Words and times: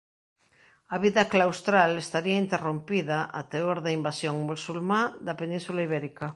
A 0.95 0.97
vida 1.05 1.23
claustral 1.33 1.91
estaría 2.05 2.41
interrompida 2.45 3.17
a 3.39 3.41
teor 3.51 3.77
da 3.85 3.91
invasión 3.99 4.35
musulmá 4.49 5.01
da 5.25 5.33
Península 5.41 5.83
Ibérica. 5.87 6.27